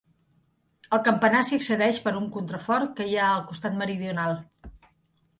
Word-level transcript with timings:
Al 0.95 1.01
campanar 1.07 1.41
s’hi 1.49 1.57
accedeix 1.59 1.99
per 2.05 2.13
un 2.21 2.25
contrafort 2.37 2.95
que 2.99 3.07
hi 3.11 3.13
ha 3.19 3.27
al 3.35 3.43
costat 3.51 3.77
meridional. 3.83 4.35